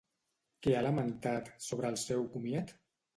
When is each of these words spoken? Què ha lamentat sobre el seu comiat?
Què 0.67 0.71
ha 0.77 0.79
lamentat 0.85 1.51
sobre 1.65 1.91
el 1.93 1.99
seu 2.05 2.25
comiat? 2.37 2.75